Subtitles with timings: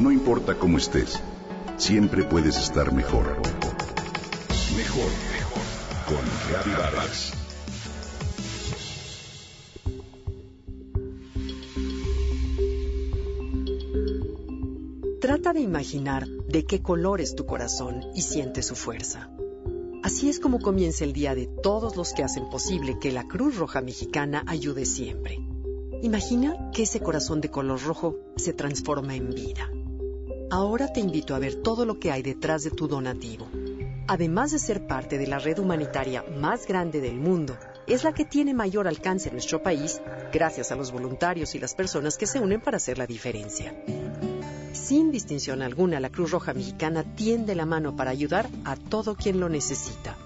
[0.00, 1.20] No importa cómo estés,
[1.76, 3.36] siempre puedes estar mejor.
[4.76, 5.62] Mejor, mejor.
[6.06, 7.32] Con Reavivadas.
[15.20, 19.28] Trata de imaginar de qué color es tu corazón y siente su fuerza.
[20.04, 23.56] Así es como comienza el día de todos los que hacen posible que la Cruz
[23.56, 25.40] Roja Mexicana ayude siempre.
[26.02, 29.68] Imagina que ese corazón de color rojo se transforma en vida.
[30.50, 33.46] Ahora te invito a ver todo lo que hay detrás de tu donativo.
[34.06, 38.24] Además de ser parte de la red humanitaria más grande del mundo, es la que
[38.24, 40.00] tiene mayor alcance en nuestro país
[40.32, 43.74] gracias a los voluntarios y las personas que se unen para hacer la diferencia.
[44.72, 49.40] Sin distinción alguna, la Cruz Roja Mexicana tiende la mano para ayudar a todo quien
[49.40, 50.16] lo necesita.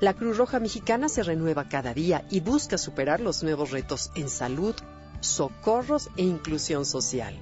[0.00, 4.28] La Cruz Roja Mexicana se renueva cada día y busca superar los nuevos retos en
[4.28, 4.74] salud,
[5.20, 7.38] socorros e inclusión social.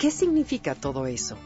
[0.00, 1.36] ¿Qué significa todo eso?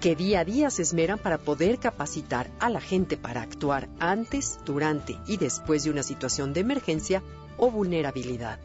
[0.00, 4.60] Que día a día se esmeran para poder capacitar a la gente para actuar antes,
[4.64, 7.24] durante y después de una situación de emergencia
[7.58, 8.60] o vulnerabilidad.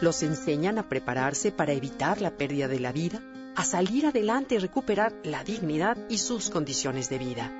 [0.00, 3.20] Los enseñan a prepararse para evitar la pérdida de la vida,
[3.56, 7.50] a salir adelante y recuperar la dignidad y sus condiciones de vida.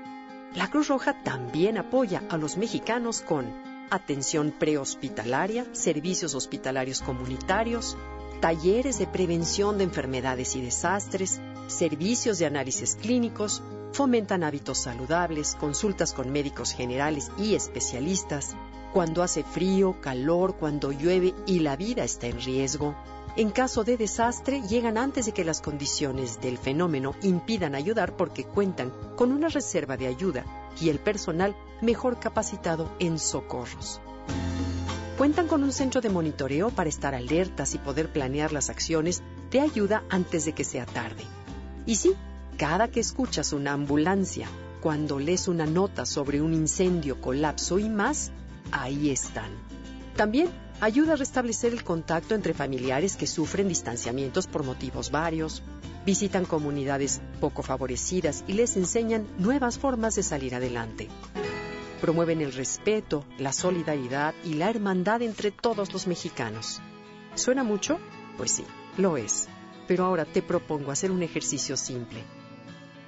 [0.55, 3.47] La Cruz Roja también apoya a los mexicanos con
[3.91, 7.97] atención prehospitalaria, servicios hospitalarios comunitarios,
[8.45, 13.63] talleres de prevención de enfermedades y desastres, servicios de análisis clínicos,
[13.95, 18.55] fomentan hábitos saludables, consultas con médicos generales y especialistas,
[18.93, 22.95] cuando hace frío, calor, cuando llueve y la vida está en riesgo.
[23.37, 28.45] En caso de desastre, llegan antes de que las condiciones del fenómeno impidan ayudar porque
[28.45, 30.45] cuentan con una reserva de ayuda
[30.79, 34.03] y el personal mejor capacitado en socorros.
[35.25, 39.61] Cuentan con un centro de monitoreo para estar alertas y poder planear las acciones de
[39.61, 41.25] ayuda antes de que sea tarde.
[41.87, 42.13] Y sí,
[42.59, 44.47] cada que escuchas una ambulancia,
[44.83, 48.33] cuando lees una nota sobre un incendio, colapso y más,
[48.71, 49.51] ahí están.
[50.15, 50.49] También
[50.83, 55.63] ayuda a restablecer el contacto entre familiares que sufren distanciamientos por motivos varios,
[56.05, 61.09] visitan comunidades poco favorecidas y les enseñan nuevas formas de salir adelante.
[62.05, 66.83] Promueven el respeto, la solidaridad y la hermandad entre todos los mexicanos.
[67.35, 67.99] ¿Suena mucho?
[68.37, 68.67] Pues sí,
[68.99, 69.49] lo es.
[69.89, 72.23] Pero ahora te propongo hacer un ejercicio simple.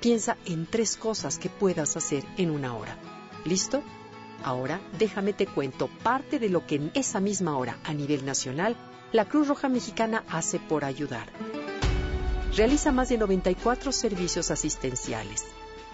[0.00, 2.96] Piensa en tres cosas que puedas hacer en una hora.
[3.44, 3.82] ¿Listo?
[4.42, 8.76] Ahora déjame te cuento parte de lo que en esa misma hora a nivel nacional
[9.12, 11.30] la Cruz Roja Mexicana hace por ayudar.
[12.56, 15.44] Realiza más de 94 servicios asistenciales.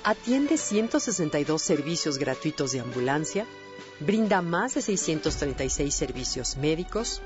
[0.05, 3.47] Atiende 162 servicios gratuitos de ambulancia.
[4.01, 7.23] Brinda más de 636 servicios médicos.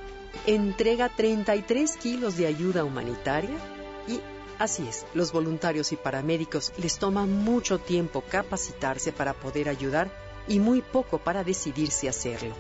[0.47, 3.57] Entrega 33 kilos de ayuda humanitaria.
[4.07, 4.21] Y
[4.59, 10.11] así es, los voluntarios y paramédicos les toma mucho tiempo capacitarse para poder ayudar
[10.47, 12.55] y muy poco para decidirse hacerlo.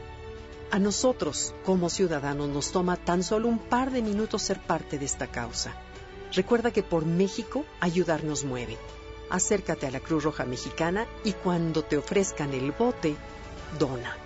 [0.70, 5.04] A nosotros, como ciudadanos, nos toma tan solo un par de minutos ser parte de
[5.04, 5.78] esta causa.
[6.32, 8.78] Recuerda que por México ayudar nos mueve.
[9.30, 13.16] Acércate a la Cruz Roja Mexicana y cuando te ofrezcan el bote,
[13.78, 14.16] dona.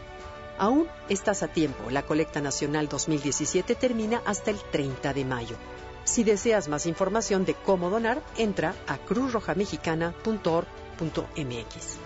[0.58, 1.90] Aún estás a tiempo.
[1.90, 5.56] La colecta nacional 2017 termina hasta el 30 de mayo.
[6.04, 11.98] Si deseas más información de cómo donar, entra a cruzrojamexicana.org.mx.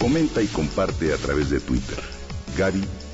[0.00, 1.98] Comenta y comparte a través de Twitter.